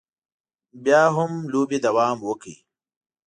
بیا 0.83 1.01
هم 1.15 1.31
لوبې 1.51 1.77
دوام 1.85 2.17
وکړ. 2.23 2.53